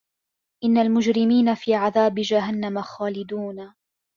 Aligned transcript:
إِنَّ 0.63 0.77
المُجرِمينَ 0.77 1.55
في 1.55 1.75
عَذابِ 1.75 2.15
جَهَنَّمَ 2.15 2.81
خالِدونَ 2.81 3.73